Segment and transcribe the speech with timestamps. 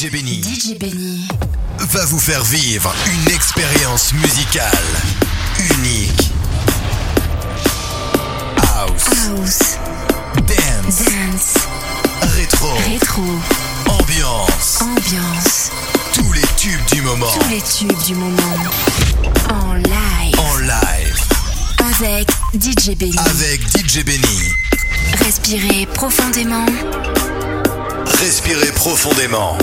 [0.00, 1.28] DJ Benny DJ Benny.
[1.90, 4.72] va vous faire vivre une expérience musicale
[5.76, 6.30] unique.
[8.76, 9.58] House, House.
[10.46, 11.54] dance, Dance.
[12.34, 13.22] rétro, Rétro.
[13.90, 15.70] ambiance, Ambiance.
[16.14, 18.54] tous les tubes du moment Tous les tubes du moment.
[19.50, 20.34] En live.
[20.38, 21.20] en live
[21.98, 23.16] Avec DJ Benny.
[23.18, 24.48] avec DJ Benny.
[25.26, 26.64] Respirez profondément.
[28.18, 29.58] Respirez profondément.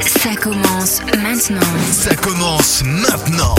[0.00, 1.60] Ça commence maintenant.
[1.90, 3.54] Ça commence maintenant.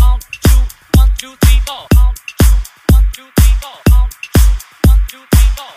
[0.00, 0.50] One, two,
[0.96, 1.86] one, two, three, four.
[1.94, 2.44] One, two,
[2.92, 3.76] one, two, three, four.
[3.90, 4.40] One, two,
[4.88, 5.72] one, two, three, four.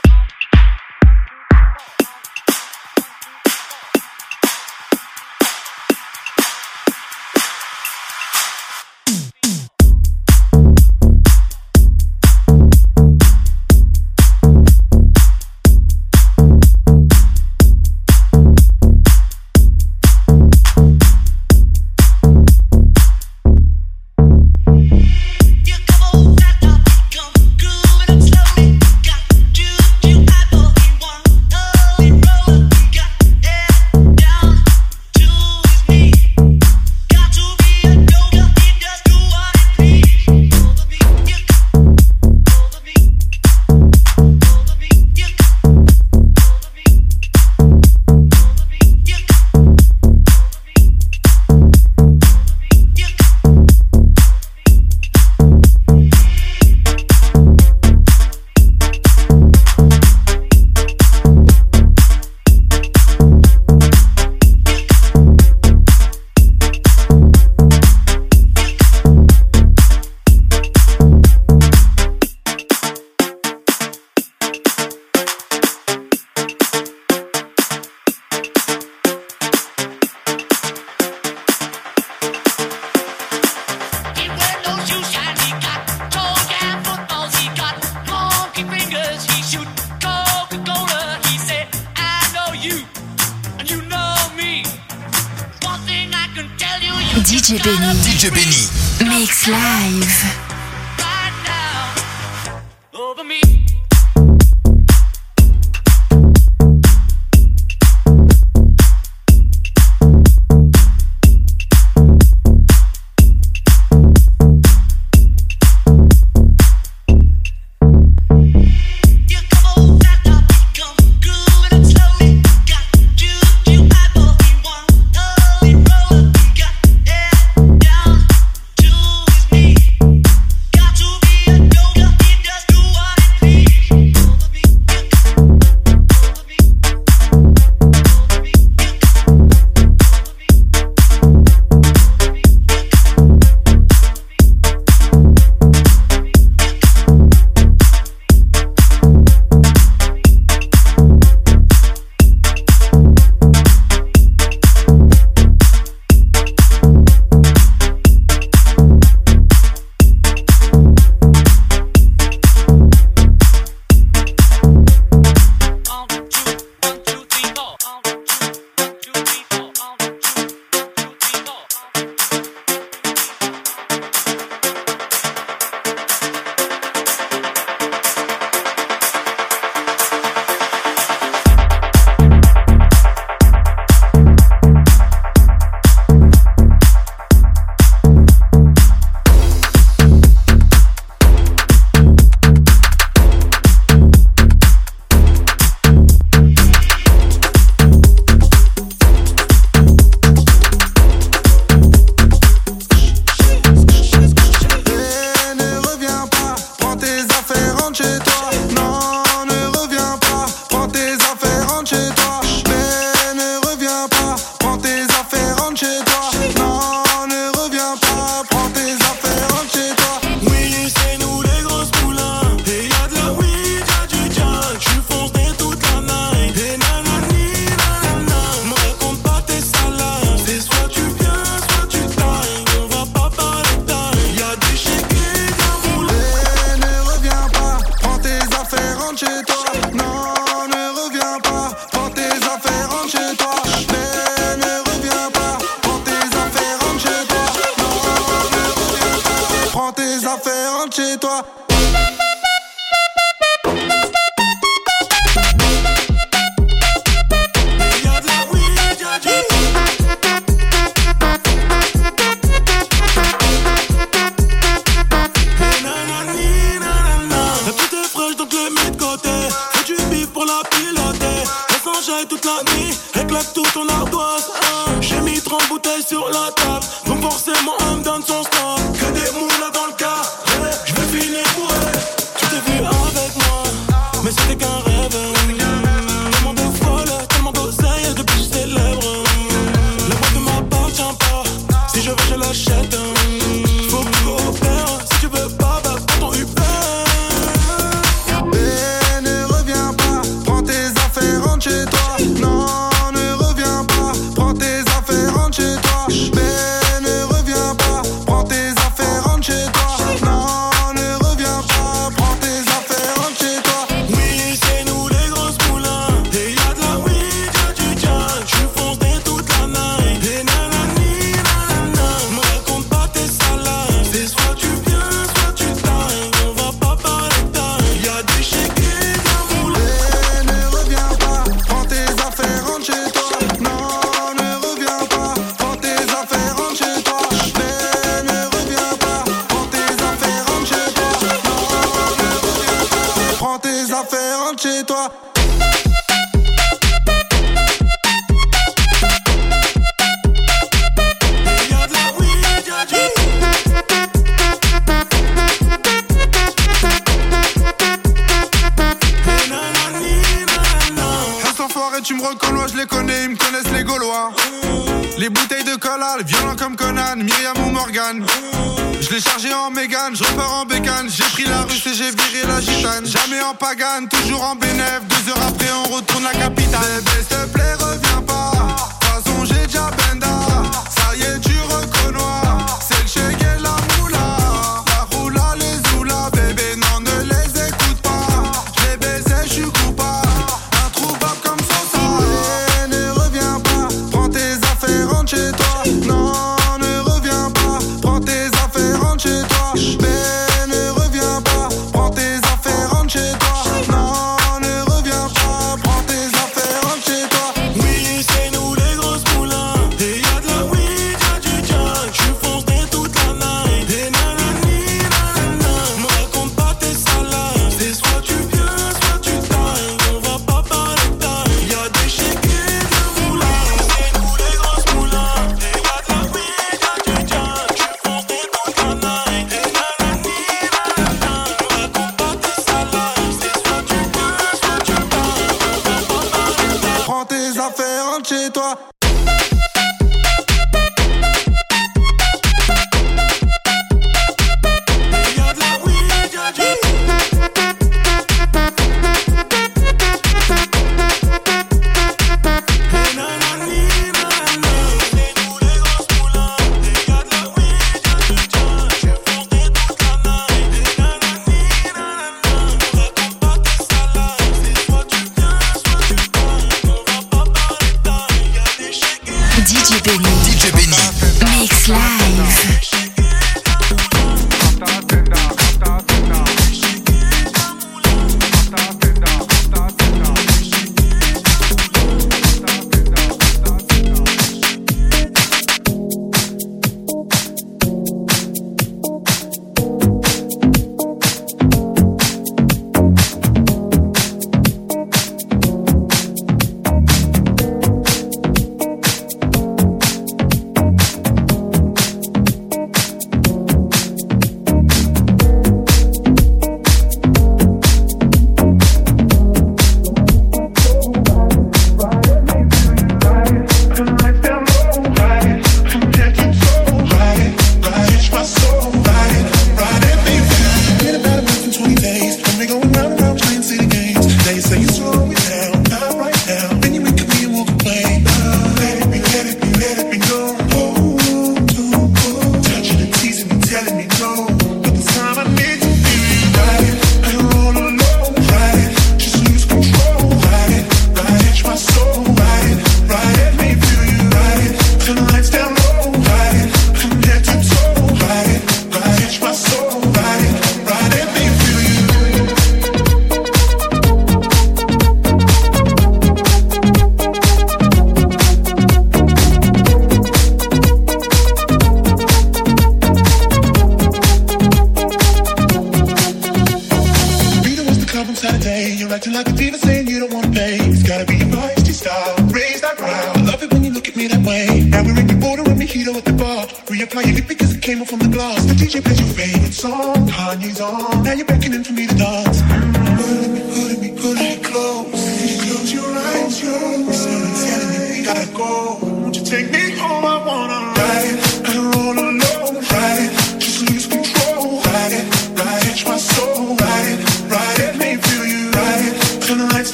[373.12, 375.11] Jamais en pagane, toujours en bénéf.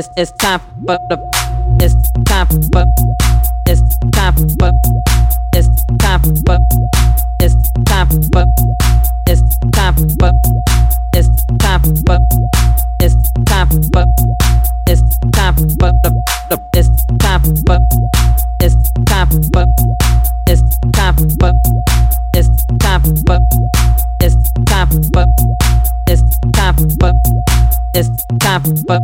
[0.00, 0.62] It's it's time.
[0.78, 1.18] But the
[1.78, 2.48] it's time.
[2.72, 2.88] But
[3.68, 4.34] it's time.
[4.56, 4.74] But
[5.52, 6.22] it's time.
[6.42, 6.62] But
[7.42, 8.08] it's time.
[8.32, 8.48] But
[9.28, 9.96] it's time.
[10.16, 10.34] But
[11.12, 11.82] it's time.
[12.06, 12.22] But
[13.02, 13.68] it's time.
[13.92, 14.08] But
[14.88, 15.02] it's
[15.36, 15.56] time.
[15.76, 16.10] But the
[16.48, 17.42] the it's time.
[17.66, 17.82] But
[18.62, 19.28] it's time.
[19.52, 19.68] But
[20.48, 20.62] it's
[20.96, 21.16] time.
[21.36, 21.56] But
[22.32, 23.02] it's time.
[23.20, 23.40] But
[24.22, 24.88] it's time.
[25.12, 25.28] But
[26.08, 26.88] it's time.
[26.96, 27.16] But
[27.94, 28.62] it's time.
[28.86, 29.02] But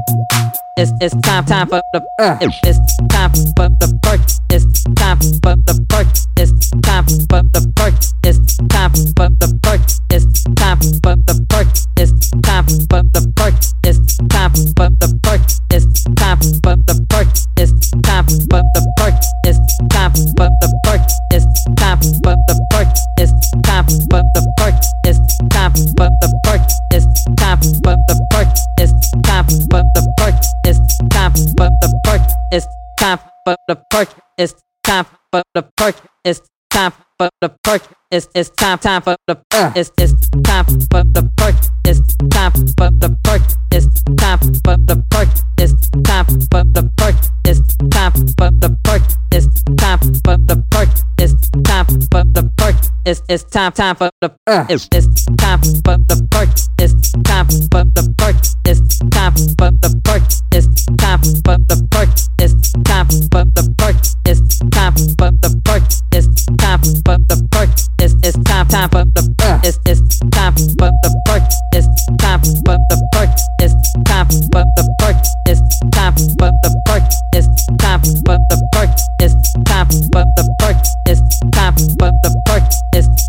[0.77, 2.37] it's it's time time for the uh.
[2.43, 4.21] It's time for the perk.
[4.51, 6.07] It's time for the perk.
[6.37, 7.95] It's time for the perk.
[8.25, 9.81] It's time for the perk.
[10.13, 11.69] It's time for the perk.
[11.97, 12.13] It's
[12.45, 13.57] time for the perk.
[13.89, 15.45] It's time for the perk.
[15.73, 17.25] It's time for the perk.
[17.57, 19.17] It's time for the perk.
[19.49, 21.01] It's time for the perk.
[21.33, 21.55] It's
[21.89, 22.93] time for the perk.
[23.17, 24.77] It's time for the perk.
[25.09, 26.69] It's time for the perk.
[26.93, 28.76] It's time for the perk.
[29.25, 30.35] Time for the perk.
[30.65, 30.79] It's
[31.11, 32.23] time for the perk.
[32.53, 32.67] It's
[32.99, 34.09] time for the perk.
[34.39, 34.55] It's
[34.85, 35.97] time for the perk.
[36.25, 37.83] It's time for the perk.
[38.11, 39.73] It's it's time time for the uh.
[39.75, 41.57] It's it's time for the perk.
[41.85, 43.43] It's time for the perk.
[43.73, 45.29] It's time for the perk.
[45.59, 47.17] It's time for the perk.
[47.45, 49.03] It's time for the perk.
[49.33, 50.89] It's time for the perk.
[51.19, 52.96] It's time for the perk.
[53.07, 54.67] It's it's time time for the uh.
[54.69, 56.51] It's it's time for the perk.
[56.83, 58.35] It's time for the perk.
[58.67, 60.27] It's time for the perk.
[60.51, 60.67] It's
[60.99, 62.11] time for the perk.
[62.43, 63.95] It's time for the perk.
[64.27, 64.43] It's
[64.75, 65.87] time for the perk.
[66.11, 67.71] It's time for the perk.
[68.03, 69.61] It's it's time time for the uh.
[69.63, 71.47] It's it's time for the perk.
[71.79, 71.87] It's
[72.19, 73.31] time for the perk.
[73.63, 75.23] It's time for the perk.
[75.47, 75.63] It's
[75.95, 77.07] time for the perk.
[77.39, 78.99] It's time for the perk.
[79.23, 80.83] It's time for the perk.
[81.07, 81.23] It's
[81.55, 82.76] time for the perk.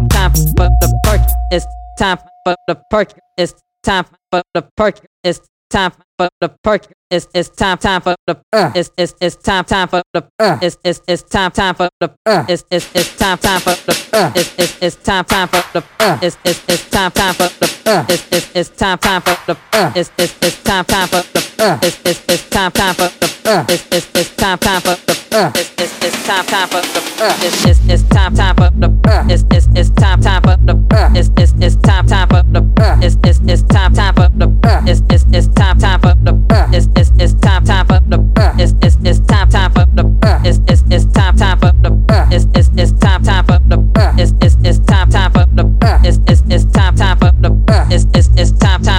[0.09, 1.21] Time for the perk.
[1.51, 1.65] It's
[1.97, 3.13] time for the perk.
[3.37, 4.99] It's time for the perk.
[5.23, 6.87] It's time for the perk.
[7.09, 8.71] It's it's time time for the uh.
[8.75, 10.59] It's it's it's time time for the uh.
[10.61, 12.43] It's it's it's time time for the uh.
[12.47, 14.31] It's it's it's time time for the uh.
[14.35, 16.17] It's it's it's time time for the uh.
[16.21, 18.05] It's it's it's time time for the uh.
[18.09, 19.93] It's it's it's time time for the uh.
[19.95, 21.79] It's it's it's time time for the uh.
[21.83, 23.65] It's it's it's time time for the uh.
[23.69, 25.51] It's it's it's time time for the uh.
[25.55, 27.35] It's it's it's time time for the uh.
[27.41, 29.23] It's it's it's time time for the uh.
[29.29, 31.09] It's it's it's time time for the uh.
[31.15, 32.99] It's it's it's time time for the uh.
[33.01, 34.83] It's it's it's time time for the uh.
[34.85, 36.67] It's it's it's time time for the uh.
[36.73, 38.57] It's it's it's time time for the uh.
[38.59, 40.43] It's it's it's time time for the uh.
[40.43, 42.27] It's it's it's time time for the uh.
[42.31, 44.15] It's it's it's time time for the uh.
[44.19, 46.01] It's it's it's time time for the uh.
[46.03, 47.85] It's it's it's time time for the uh.
[47.89, 48.96] It's it's it's time time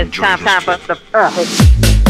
[0.00, 2.09] It's time time for the uh.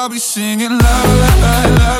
[0.00, 1.99] I'll be singing la la la la.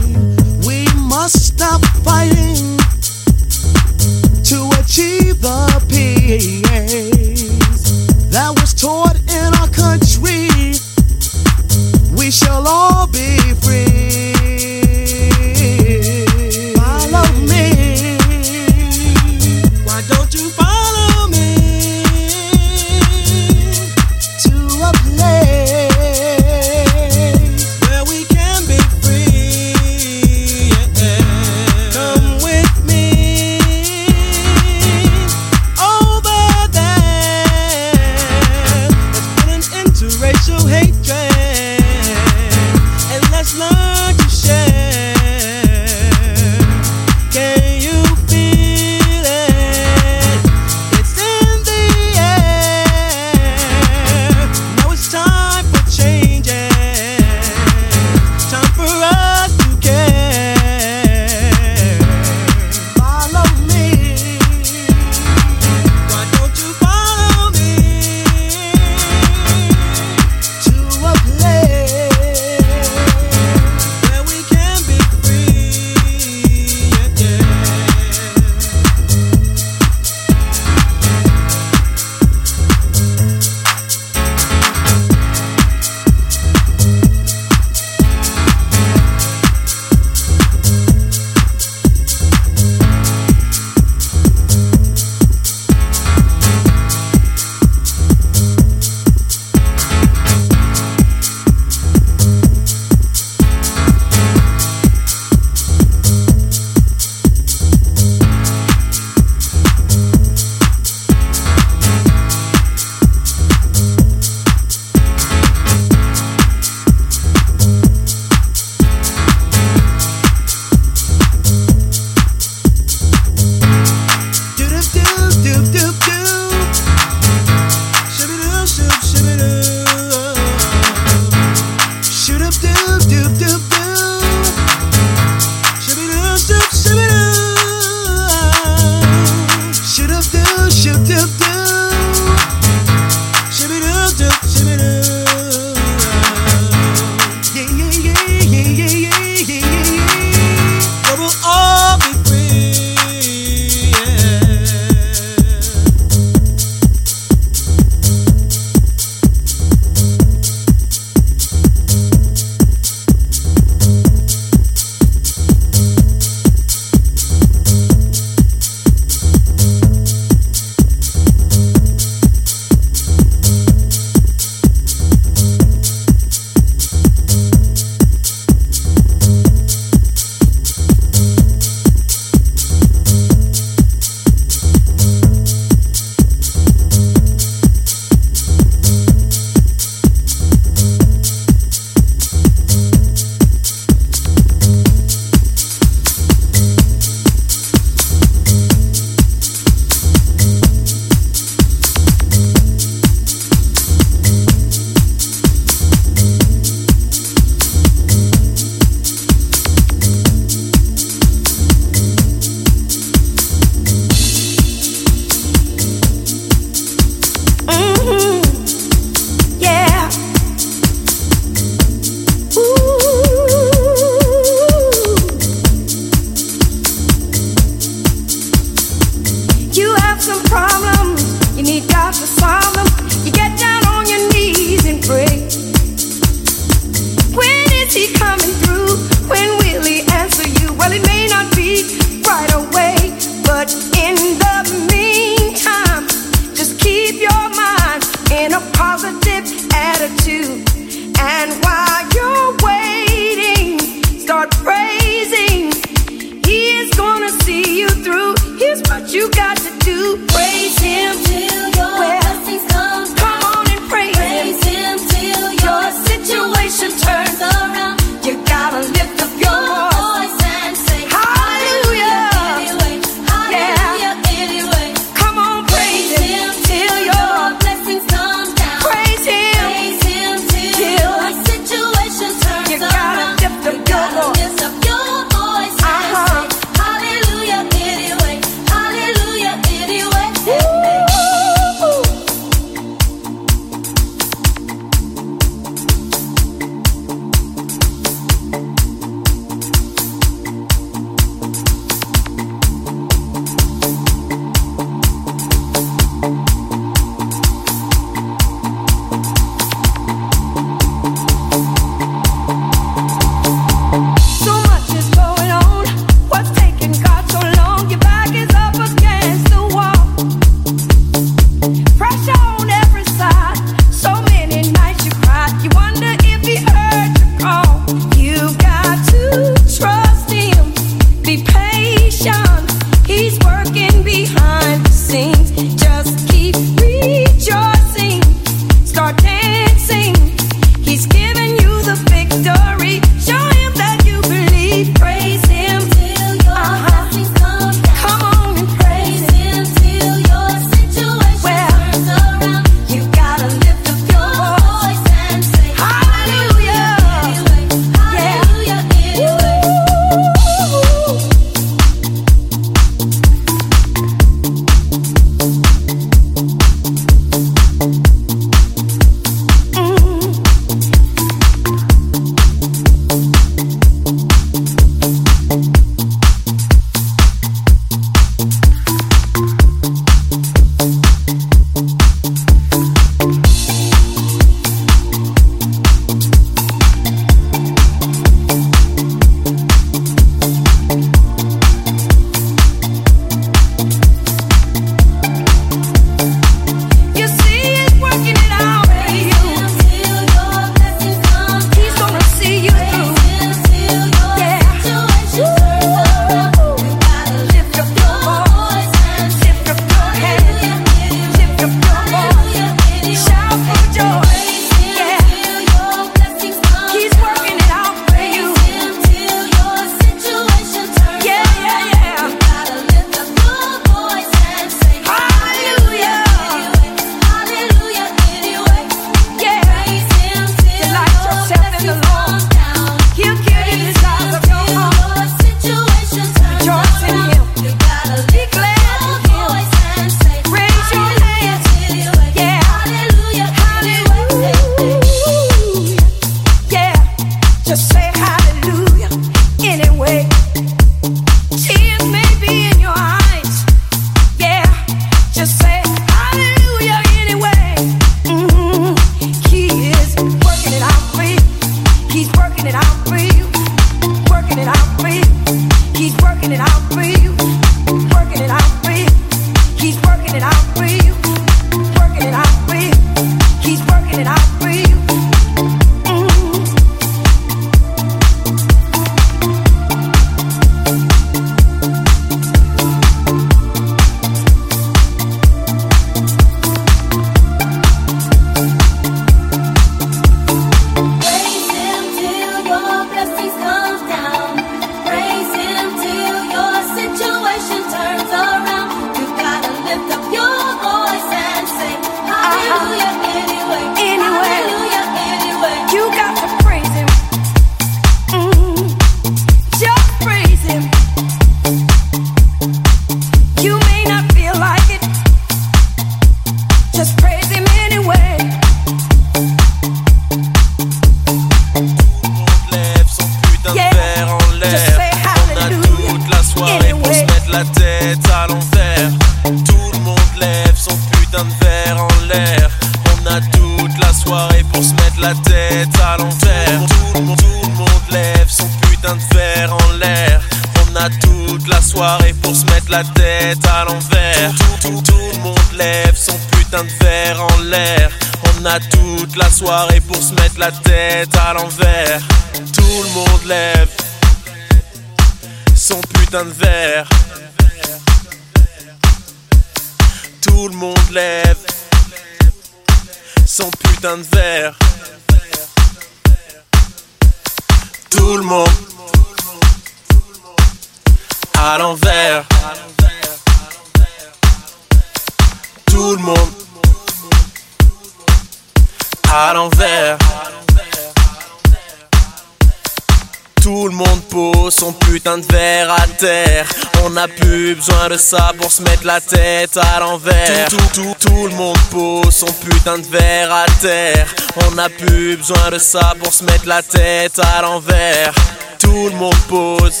[588.12, 590.68] de ça pour se mettre la tête à l'envers.
[590.68, 594.34] Tout, tout, tout, tout le monde pose son putain de verre à terre.
[594.66, 598.34] On n'a plus besoin de ça pour se mettre la tête à l'envers.
[598.78, 600.00] Tout le monde pose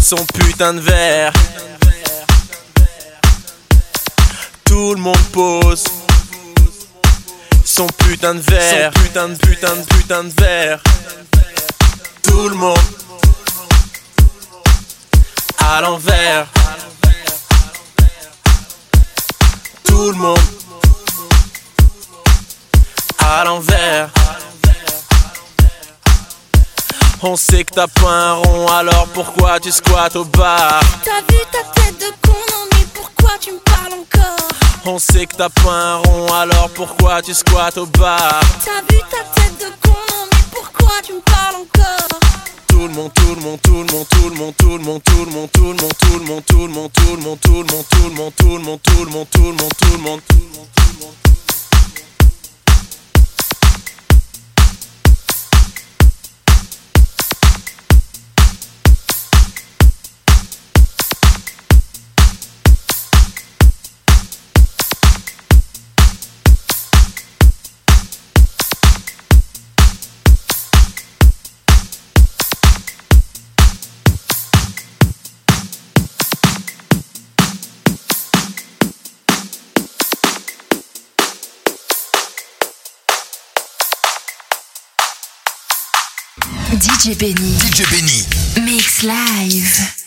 [0.00, 1.32] son putain de verre.
[4.64, 5.84] Tout le monde pose
[7.64, 8.92] son putain de verre.
[8.94, 10.80] Son putain de putain de putain de verre.
[12.22, 12.78] Tout le monde
[15.68, 16.46] à l'envers.
[19.84, 20.38] Tout le monde
[23.18, 24.08] à l'envers.
[27.22, 30.80] On sait que t'as pas un rond, alors pourquoi tu squattes au bar?
[31.04, 34.48] T'as vu ta tête de con, non mais pourquoi tu me parles encore?
[34.86, 38.40] On sait que t'as pas un rond, alors pourquoi tu squattes au bar?
[38.64, 42.20] T'as vu ta tête de con, non mais pourquoi tu me parles encore?
[42.78, 45.02] Tout le monde, tout le monde, tout le monde, tout le monde, tout le monde,
[45.02, 49.26] tout le monde, tout le monde, tout le monde, tout le monde, tout le monde,
[49.26, 50.20] tout le monde.
[86.80, 87.56] DJ Benny.
[87.58, 88.64] DJ Benny.
[88.64, 89.97] Mix Live.